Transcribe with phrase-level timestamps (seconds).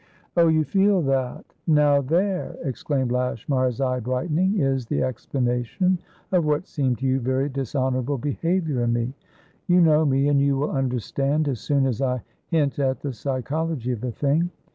[0.35, 1.45] "Oh, you feel that?
[1.67, 5.99] Now there," exclaimed Lashmar, his eye brightening, "is the explanation
[6.31, 9.13] of what seemed to you very dishonourable behaviour in me.
[9.67, 13.91] You know me, and you will understand as soon as I hint at the psychology
[13.91, 14.49] of the thing.